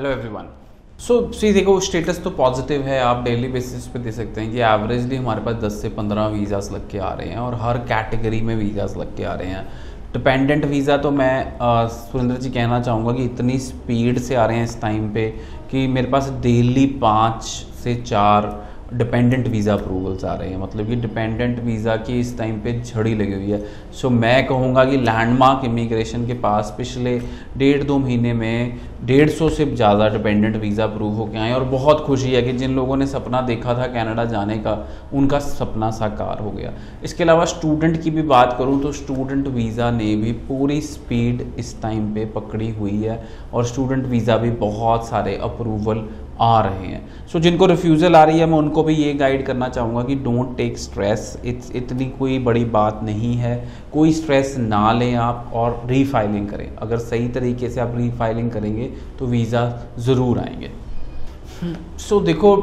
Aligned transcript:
Hello 0.00 0.10
everyone 0.10 0.44
so 0.98 1.14
सी 1.32 1.52
देखो 1.52 1.72
status 1.80 2.22
तो 2.24 2.30
positive 2.30 2.82
है। 2.82 3.00
आप 3.00 3.22
डेली 3.24 3.48
बेसिस 3.48 3.86
पे 3.86 3.98
दे 3.98 4.12
सकते 4.12 4.40
हैं 4.40 4.50
कि 4.52 4.60
एवरेजली 4.60 5.16
हमारे 5.16 5.40
पास 5.40 5.56
10 5.64 5.74
से 5.82 5.88
15 5.96 6.28
वीज़ास 6.32 6.70
लग 6.72 6.88
के 6.90 6.98
आ 6.98 7.12
रहे 7.14 7.28
हैं 7.28 7.38
और 7.38 7.54
हर 7.60 7.78
कैटेगरी 7.90 8.40
में 8.40 8.54
वीज़ास 8.56 8.96
लग 8.96 9.16
के 9.16 9.24
आ 9.24 9.34
रहे 9.34 9.48
हैं। 9.48 9.66
डिपेंडेंट 10.12 10.64
वीज़ा 10.64 10.96
तो 10.96 11.10
मैं 11.10 11.34
सुरेंद्र 11.90 12.36
जी 12.36 12.50
कहना 12.50 12.80
चाहूँगा 12.80 13.12
कि 13.12 13.24
इतनी 13.24 13.58
स्पीड 13.58 14.18
से 14.20 14.34
आ 14.34 14.46
रहे 14.46 14.56
हैं 14.56 14.64
इस 14.64 14.80
टाइम 14.82 15.12
पे 15.14 15.28
कि 15.70 15.86
मेरे 15.88 16.10
पास 16.10 16.30
डेली 16.42 16.86
पाँच 17.02 17.42
से 17.84 17.94
चार 18.02 18.48
डिपेंडेंट 18.92 19.46
वीज़ा 19.48 19.72
अप्रूवल्स 19.74 20.24
आ 20.24 20.34
रहे 20.34 20.48
हैं। 20.50 20.58
मतलब 20.58 20.86
कि 20.86 20.96
डिपेंडेंट 20.98 21.58
वीज़ा 21.64 21.96
की 21.98 22.18
इस 22.20 22.36
टाइम 22.38 22.58
पे 22.60 22.72
झड़ी 22.80 23.14
लगी 23.14 23.32
हुई 23.32 23.50
है। 23.50 23.58
सो 23.92 24.08
so, 24.08 24.14
मैं 24.14 24.46
कहूँगा 24.46 24.84
कि 24.84 24.96
लैंडमार्क 24.98 25.64
इमिग्रेशन 25.64 26.26
के 26.26 26.34
पास 26.40 26.74
पिछले 26.78 27.18
डेढ़ 27.58 27.82
दो 27.82 27.98
महीने 27.98 28.32
में 28.32 28.78
डेढ़ 29.06 29.30
सौ 29.30 29.48
से 29.48 29.64
ज़्यादा 29.66 30.08
डिपेंडेंट 30.08 30.56
वीज़ा 30.56 30.84
अप्रूव 30.84 31.12
होकर 31.14 31.38
आए 31.38 31.52
और 31.52 31.64
बहुत 31.66 32.00
खुशी 32.06 32.32
है 32.32 32.42
कि 32.42 32.52
जिन 32.52 32.74
लोगों 32.76 32.96
ने 32.96 33.06
सपना 33.06 33.40
देखा 33.42 33.74
था 33.74 33.86
कनाडा 33.86 34.24
जाने 34.24 34.56
का 34.58 34.76
उनका 35.14 35.38
सपना 35.38 35.90
साकार 35.90 36.40
हो 36.40 36.50
गया। 36.50 36.72
इसके 37.04 37.24
अलावा 37.24 37.44
स्टूडेंट 37.46 38.02
की 38.02 38.10
भी 38.10 38.22
बात 38.24 38.54
करूँ 38.58 38.80
तो 38.82 38.92
स्टूडेंट 38.92 39.46
वीज़ा 39.48 39.90
ने 39.90 40.14
भी 40.16 40.32
पूरी 40.48 40.80
स्पीड 40.82 41.46
इस 41.58 41.80
टाइम 41.82 42.06
पर 42.14 42.32
पकड़ी 42.34 42.70
हुई 42.70 43.02
है 43.02 43.22
और 43.54 43.64
स्टूडेंट 43.64 44.06
वीज़ा 44.06 44.36
भी 44.36 44.50
बहुत 44.60 45.08
सारे 45.08 45.36
अप्रूवल 45.42 46.04
आ 46.40 46.60
रहे 46.60 46.86
हैं। 46.86 47.26
सो 47.26 47.38
so, 47.38 47.42
जिनको 47.44 47.66
रिफ्यूज़ल 47.66 48.16
आ 48.16 48.22
रही 48.24 48.38
है 48.38 48.46
मैं 48.46 48.58
उनको 48.58 48.82
भी 48.82 48.94
ये 48.94 49.12
गाइड 49.14 49.44
करना 49.46 49.68
चाहूँगा 49.68 50.02
कि 50.02 50.14
डोंट 50.16 50.56
टेक 50.56 50.78
स्ट्रेस 50.78 51.36
इट्स 51.44 51.70
इतनी 51.76 52.04
कोई 52.18 52.38
बड़ी 52.40 52.64
बात 52.72 53.00
नहीं 53.04 53.34
है। 53.36 53.56
कोई 53.92 54.12
स्ट्रेस 54.12 54.56
ना 54.58 54.92
लें 54.92 55.14
आप 55.16 55.50
और 55.54 55.82
रीफाइलिंग 55.86 56.48
करें। 56.48 56.76
अगर 56.76 56.98
सही 57.00 57.28
तरीके 57.30 57.70
से 57.70 57.80
आप 57.80 57.94
रीफाइलिंग 57.96 58.50
करेंगे 58.50 58.90
तो 59.18 59.26
वीज़ा 59.26 59.68
ज़रूर 59.98 60.38
आएँगे। 60.38 60.70
सो 61.62 62.18
so, 62.18 62.24
देखो 62.26 62.56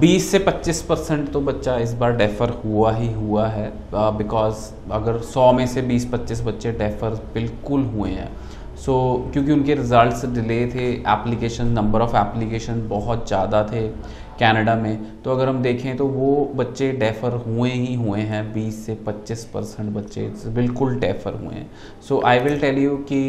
20 0.00 0.30
से 0.30 0.38
25 0.40 0.80
परसेंट 0.82 1.30
तो 1.32 1.40
बच्चा 1.40 1.76
इस 1.78 1.92
बार 1.94 2.16
डेफ़र 2.16 2.50
हुआ 2.64 2.92
ही 2.92 3.12
हुआ 3.12 3.46
है। 3.48 3.70
बिकॉज़ 3.94 4.70
अगर 4.92 5.18
100 5.24 5.52
में 5.52 5.66
से 5.66 5.82
20-25 5.84 6.40
बच्चे 6.42 6.72
डेफ़र 6.74 7.20
बिल्कुल 7.34 7.82
हुए 7.86 8.10
हैं 8.10 8.30
सो 8.78 8.92
so, 8.92 9.32
क्योंकि 9.32 9.52
उनके 9.52 9.74
रिज़ल्ट्स 9.74 10.24
डिले 10.24 10.66
थे 10.66 10.86
एप्लीकेशन 10.92 11.66
नंबर 11.68 12.00
ऑफ़ 12.00 12.16
एप्लीकेशन 12.16 12.86
बहुत 12.88 13.26
ज़्यादा 13.28 13.62
थे 13.72 13.88
कनाडा 14.40 14.74
में 14.74 15.22
तो 15.22 15.30
अगर 15.30 15.48
हम 15.48 15.62
देखें 15.62 15.96
तो 15.96 16.06
वो 16.06 16.28
बच्चे 16.56 16.90
डेफ़र 16.94 17.32
हुए 17.46 17.70
ही 17.70 17.94
हुए 17.94 18.20
हैं 18.22 18.42
20 18.54 18.74
से 18.76 18.96
25 19.08 19.44
परसेंट 19.54 19.90
बच्चे 19.94 20.30
बिल्कुल 20.50 20.98
डेफ़र 21.00 21.34
हुए 21.34 21.54
हैं। 21.54 21.70
So 22.08 22.20
I 22.26 22.38
will 22.38 22.60
tell 22.60 22.78
you 22.78 22.96
कि 23.08 23.22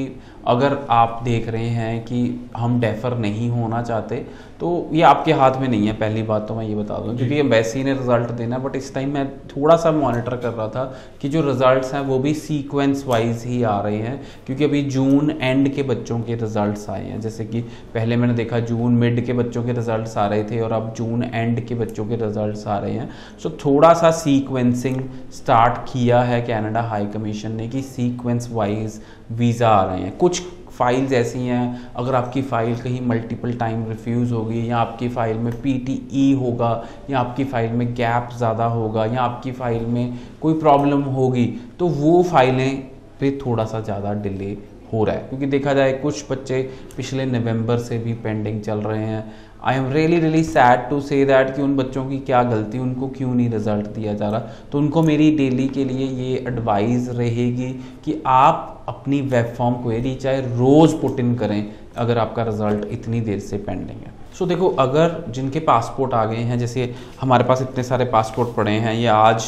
अगर 0.47 0.77
आप 0.89 1.19
देख 1.23 1.47
रहे 1.49 1.69
हैं 1.69 1.99
कि 2.03 2.49
हम 2.57 2.79
डेफ़र 2.81 3.17
नहीं 3.17 3.49
होना 3.49 3.81
चाहते 3.81 4.25
तो 4.59 4.69
ये 4.93 5.01
आपके 5.01 5.33
हाथ 5.33 5.59
में 5.61 5.67
नहीं 5.67 5.87
है। 5.87 5.93
पहली 5.93 6.21
बात 6.23 6.47
तो 6.47 6.55
मैं 6.55 6.65
ये 6.65 6.75
बता 6.75 6.97
दूँ 6.97 7.15
क्योंकि 7.17 7.39
एम्बेसी 7.39 7.83
ने 7.83 7.93
रिज़ल्ट 7.93 8.31
देना 8.31 8.57
बट 8.57 8.75
इस 8.75 8.93
टाइम 8.93 9.13
मैं 9.13 9.27
थोड़ा 9.47 9.75
सा 9.75 9.91
मॉनिटर 9.91 10.35
कर 10.35 10.49
रहा 10.49 10.67
था 10.67 10.83
कि 11.21 11.29
जो 11.29 11.41
रिज़ल्ट्स 11.41 11.93
हैं 11.93 12.01
वो 12.01 12.19
भी 12.19 12.33
सीक्वेंस 12.35 13.03
वाइज 13.07 13.43
ही 13.45 13.61
आ 13.63 13.79
रहे 13.81 13.97
हैं 13.97 14.21
क्योंकि 14.45 14.63
अभी 14.63 14.81
जून 14.89 15.31
एंड 15.41 15.73
के 15.75 15.83
बच्चों 15.83 16.19
के 16.19 16.35
रिज़ल्ट 16.35 16.89
आए 16.89 17.05
हैं। 17.05 17.19
जैसे 17.21 17.45
कि 17.45 17.61
पहले 17.93 18.15
मैंने 18.15 18.33
देखा 18.33 18.59
जून 18.61 18.95
मिड 18.95 19.25
के 19.25 19.33
बच्चों 19.33 19.63
के 19.63 19.73
रिज़ल्ट 19.73 20.17
आ 20.17 20.27
रहे 20.27 20.43
थे 20.43 20.59
और 20.59 20.71
अब 20.71 20.93
जून 20.99 21.23
एंड 21.25 21.65
के 21.67 21.75
बच्चों 21.75 22.05
के 22.05 22.15
रिज़ल्ट 22.17 22.67
आ 22.67 22.77
रहे 22.77 22.93
हैं। 22.93 23.09
सो 23.37 23.49
so, 23.49 23.55
थोड़ा 23.65 23.93
सा 23.93 24.11
सीक्वेंसिंग 24.19 25.01
स्टार्ट 25.33 25.77
किया 25.91 26.21
है 26.21 26.41
कैनेडा 26.41 26.81
हाई 26.83 27.05
कमीशन 27.07 27.55
ने 27.55 27.67
कि 27.67 27.81
सीक्वेंस 27.81 28.49
वाइज 28.51 29.01
वीज़ा 29.33 29.69
आ 29.69 29.83
रहे 29.83 30.01
हैं। 30.01 30.17
कुछ 30.17 30.41
फाइल्स 30.71 31.11
ऐसी 31.13 31.39
हैं 31.39 31.91
अगर 31.97 32.15
आपकी 32.15 32.41
फ़ाइल 32.41 32.75
कहीं 32.75 32.99
मल्टीपल 33.07 33.53
टाइम 33.53 33.83
रिफ्यूज़ 33.87 34.33
होगी 34.33 34.69
या 34.69 34.77
आपकी 34.77 35.09
फ़ाइल 35.09 35.37
में 35.37 35.51
पीटीई 35.61 36.31
होगा 36.33 36.71
या 37.09 37.19
आपकी 37.19 37.43
फ़ाइल 37.43 37.71
में 37.71 37.93
गैप 37.95 38.29
ज़्यादा 38.37 38.65
होगा 38.75 39.05
या 39.05 39.21
आपकी 39.21 39.51
फ़ाइल 39.51 39.85
में 39.87 40.19
कोई 40.41 40.59
प्रॉब्लम 40.59 41.01
होगी 41.15 41.45
तो 41.79 41.87
वो 41.95 42.21
फाइलें 42.23 42.77
पे 43.19 43.37
थोड़ा 43.45 43.65
सा 43.65 43.79
ज़्यादा 43.81 44.13
डिले 44.21 44.57
हो 44.93 45.03
रहा 45.03 45.15
है। 45.15 45.21
क्योंकि 45.21 45.45
देखा 45.45 45.73
जाए 45.73 45.91
कुछ 45.93 46.31
बच्चे 46.31 46.61
पिछले 46.97 47.25
नवंबर 47.25 47.77
से 47.79 47.97
भी 47.97 48.13
पेंडिंग 48.13 48.61
चल 48.61 48.77
रहे 48.77 49.03
हैं। 49.03 49.23
I 49.63 49.75
am 49.75 49.91
really 49.91 50.19
really 50.19 50.43
sad 50.43 50.89
to 50.89 50.99
say 51.01 51.23
that 51.25 51.55
कि 51.55 51.61
उन 51.61 51.75
बच्चों 51.77 52.05
की 52.05 52.17
क्या 52.19 52.43
गलती 52.43 52.79
उनको 52.79 53.07
क्यों 53.07 53.33
नहीं 53.33 53.49
रिज़ल्ट 53.49 53.87
दिया 53.87 54.13
जा 54.13 54.29
रहा। 54.29 54.39
तो 54.71 54.77
उनको 54.77 55.01
मेरी 55.03 55.31
डेली 55.37 55.67
के 55.67 55.85
लिए 55.85 56.07
ये 56.07 56.37
एडवाइस 56.47 57.09
रहेगी 57.09 57.71
कि 58.05 58.21
आप 58.25 58.85
अपनी 58.87 59.21
वेब 59.21 59.53
फॉर्म 59.57 59.75
क्वेरी 59.75 60.15
चाहे 60.15 60.41
रोज़ 60.41 60.95
पुट 60.95 61.19
इन 61.19 61.35
करें 61.35 61.71
अगर 61.97 62.17
आपका 62.17 62.43
रिज़ल्ट 62.43 62.85
इतनी 62.91 63.21
देर 63.21 63.39
से 63.39 63.57
पेंडिंग 63.57 63.89
है। 63.89 64.17
सो 64.39 64.45
so, 64.45 64.49
देखो 64.49 64.69
अगर 64.69 65.23
जिनके 65.29 65.59
पासपोर्ट 65.59 66.13
आ 66.13 66.25
गए 66.25 66.43
हैं 66.43 66.59
जैसे 66.59 66.93
हमारे 67.21 67.43
पास 67.43 67.61
इतने 67.61 67.83
सारे 67.83 68.05
पासपोर्ट 68.05 68.55
पड़े 68.55 68.71
हैं 68.71 68.93
ये 68.93 69.07
आज 69.07 69.45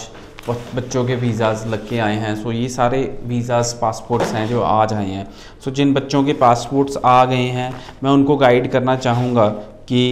बच्चों 0.50 1.04
के 1.06 1.16
वीज़ाज़ 1.16 1.68
लग 1.68 1.88
के 1.90 1.98
आए 2.00 2.16
हैं। 2.16 2.36
सो 2.36 2.52
ये 2.52 2.68
सारे 2.70 3.02
वीज़ाज़ 3.26 3.74
पासपोर्ट्स 3.76 4.34
हैं 4.34 4.48
जो 4.48 4.62
आज 4.62 4.94
आए 4.94 5.10
हैं। 5.10 5.28
सो 5.66 5.72
जिन 5.72 5.94
बच्चों 5.94 6.24
के 6.24 6.34
पासपोर्ट्स 6.36 6.98
आ 6.98 7.24
गए 7.26 7.48
हैं, 7.50 7.74
मैं 8.04 8.12
उनको 8.12 8.38
गाइड 8.38 8.72
करना 8.72 8.96
चाहूँगा 8.98 9.48
कि 9.88 10.04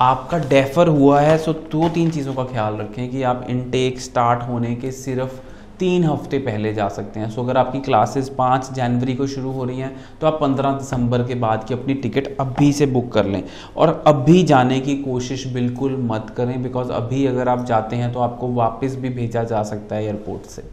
आपका 0.00 0.38
डेफर 0.38 0.88
हुआ 0.88 1.20
है। 1.20 1.36
सो 1.38 1.52
दो 1.52 1.88
तीन 1.88 2.10
चीज़ों 2.10 2.34
का 2.34 2.44
ख्याल 2.44 2.76
रखें 2.76 3.10
कि 3.10 3.22
आप 3.22 3.46
इनटेक 3.50 4.00
स्टार्ट 4.00 4.42
होने 4.42 4.74
के 4.74 4.90
सिर्फ़ 4.92 5.40
तीन 5.82 6.04
हफ़्ते 6.04 6.38
पहले 6.40 6.72
जा 6.74 6.88
सकते 6.88 7.20
हैं। 7.20 7.30
सो 7.30 7.42
अगर 7.42 7.56
आपकी 7.56 7.80
क्लासेस 7.80 8.28
पाँच 8.38 8.72
जनवरी 8.74 9.14
को 9.14 9.26
शुरू 9.28 9.52
हो 9.52 9.64
रही 9.64 9.78
हैं 9.78 9.94
तो 10.20 10.26
आप 10.26 10.38
पंद्रह 10.40 10.72
दिसंबर 10.72 11.26
के 11.28 11.34
बाद 11.44 11.64
की 11.64 11.74
अपनी 11.74 11.94
टिकट 11.94 12.36
अभी 12.40 12.72
से 12.72 12.86
बुक 12.88 13.12
कर 13.12 13.26
लें। 13.26 13.42
और 13.76 14.02
अभी 14.06 14.42
जाने 14.44 14.80
की 14.80 14.96
कोशिश 15.02 15.46
बिल्कुल 15.54 15.96
मत 16.10 16.32
करें 16.36 16.62
बिकॉज़ 16.62 16.92
अभी 16.92 17.24
अगर 17.26 17.48
आप 17.48 17.64
जाते 17.66 17.96
हैं 17.96 18.12
तो 18.12 18.20
आपको 18.20 18.48
वापस 18.54 18.96
भी 18.96 19.08
भेजा 19.10 19.42
जा 19.44 19.62
सकता 19.62 19.96
है 19.96 20.04
एयरपोर्ट 20.04 20.46
से। 20.46 20.70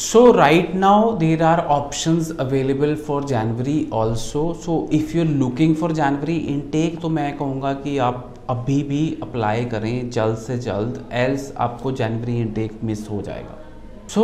So, 0.00 0.20
right 0.34 0.70
now 0.74 0.98
there 1.16 1.42
are 1.42 1.64
options 1.70 2.30
available 2.44 2.94
for 3.08 3.20
January 3.22 3.76
also. 3.92 4.44
So, 4.62 4.76
if 4.90 5.14
you're 5.14 5.32
looking 5.42 5.74
for 5.82 5.90
January 5.98 6.36
intake 6.52 7.00
तो 7.02 7.08
मैं 7.08 7.36
कहूँगा 7.38 7.72
कि 7.84 7.96
आप 7.98 8.28
अभी 8.50 8.82
भी 8.82 9.02
अप्लाई 9.22 9.64
करें 9.64 10.10
जल्द 10.10 10.36
से 10.36 10.58
जल्द 10.58 11.04
एल्स 11.12 11.52
आपको 11.58 11.92
जनवरी 11.92 12.40
इनटेक 12.40 12.80
मिस 12.84 13.08
हो 13.10 13.20
जाएगा। 13.22 13.61
सो 14.14 14.22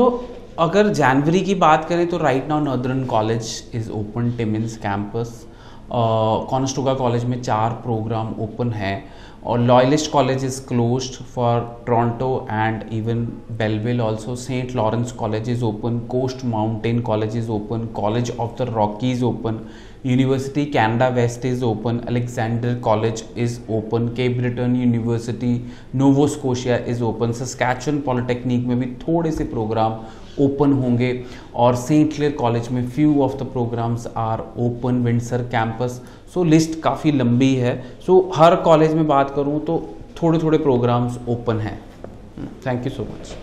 अगर 0.59 0.89
जनवरी 0.95 1.41
की 1.41 1.55
बात 1.57 1.85
करें 1.85 2.07
तो 2.09 2.19
right 2.19 2.49
now 2.49 2.61
Northern 2.61 3.05
College 3.07 3.71
is 3.75 3.91
open 3.91 4.31
Timmins 4.37 4.77
campus 4.77 5.47
Conestoga 5.91 6.95
College 6.95 7.25
में 7.25 7.41
चार 7.43 7.71
प्रोग्राम 7.83 8.35
ओपन 8.41 8.73
है। 8.73 8.93
और 9.49 9.61
Loyalist 9.61 10.11
College 10.13 10.45
is 10.45 10.61
close 10.69 11.07
for 11.35 11.61
Toronto 11.87 12.47
and 12.51 12.83
even 12.93 13.25
Belleville 13.59 14.01
also 14.01 14.35
Saint 14.37 14.75
Lawrence 14.77 15.13
College 15.21 15.49
is 15.51 15.65
open 15.65 15.99
Coast 16.11 16.45
Mountain 16.45 17.01
College 17.03 17.37
is 17.37 17.51
open 17.51 17.87
College 17.97 18.31
of 18.41 18.63
the 18.63 18.69
Rockies 18.71 19.25
open 19.25 19.61
University 20.07 20.65
Canada 20.67 21.09
West 21.15 21.47
is 21.47 21.65
open 21.65 21.99
Alexander 22.09 22.75
College 22.85 23.25
is 23.39 23.59
open 23.71 24.09
Cape 24.17 24.37
Breton 24.39 24.77
University 24.77 25.55
Nova Scotia 25.95 26.77
is 26.89 27.03
open 27.03 27.33
Saskatchewan 27.43 28.01
Polytechnic 28.01 28.67
में 28.67 28.79
भी 28.81 28.87
थोड़े 29.09 29.33
से 29.33 29.45
program 29.45 30.01
open 30.41 30.73
होंगे 30.73 31.11
और 31.57 31.75
Saint 31.77 32.13
Clair 32.15 32.33
college 32.33 32.69
में 32.73 32.87
few 32.89 33.21
of 33.23 33.37
the 33.37 33.47
programs 33.53 34.07
are 34.17 34.41
open 34.59 35.03
Windsor 35.05 35.43
campus 35.53 36.01
so 36.35 36.45
list 36.45 36.81
काफ़ी 36.83 37.13
लंबी 37.13 37.55
है। 37.55 37.75
सो 38.07 38.19
so, 38.19 38.39
हर 38.39 38.57
कॉलेज 38.57 38.95
में 38.95 39.07
बात 39.09 39.31
करूँ 39.39 39.61
तो 39.65 39.83
थोड़े 40.23 40.39
थोड़े 40.39 40.59
प्रोग्राम्स 40.59 41.19
ओपन 41.29 41.61
हैं। 41.61 41.79
Thank 42.67 42.87
you 42.87 42.91
so 42.93 43.03
much 43.03 43.37